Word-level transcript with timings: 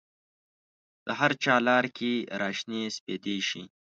د 1.05 1.07
هرچا 1.19 1.55
لار 1.67 1.85
کې 1.97 2.13
را 2.39 2.49
شنې 2.57 2.81
سپیدې 2.97 3.37
شي 3.49 3.63